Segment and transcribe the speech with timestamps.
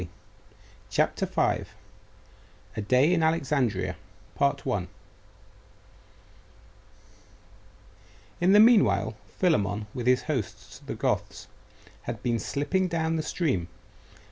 [0.89, 1.69] CHAPTER V:
[2.75, 3.95] A DAY IN ALEXANDRIA
[8.39, 11.47] In the meanwhile, Philammon, with his hosts, the Goths,
[12.05, 13.67] had been slipping down the stream.